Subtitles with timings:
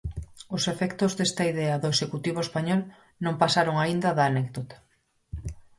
[0.55, 2.79] Os efectos desta idea do executivo español
[3.25, 4.77] non pasaron aínda da anécdota.